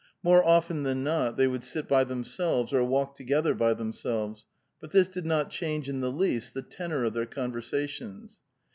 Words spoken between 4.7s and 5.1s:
but this